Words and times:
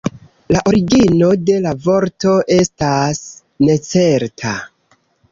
La 0.53 0.61
origino 0.69 1.27
de 1.49 1.57
la 1.65 1.73
vorto 1.87 2.33
estas 2.55 3.19
necerta. 3.67 4.55